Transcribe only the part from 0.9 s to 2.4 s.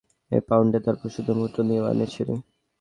পরিশোধিত মুত্র দিয়ে বানিয়েছি।